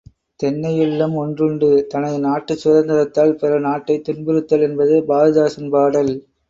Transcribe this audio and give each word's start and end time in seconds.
தென்னையுள்ளம் 0.39 1.13
ஒன்றுண்டு 1.15 1.69
தனது 1.87 2.17
நாட்டுச் 2.19 2.63
சுதந்தரத்தால் 2.63 3.37
பிறர் 3.37 3.65
நாட்டைத் 3.67 4.05
துன்புறுத்தல் 4.09 4.67
என்பது 4.69 4.97
பாரதிதாசன் 5.07 5.71
பாடல். 5.71 6.13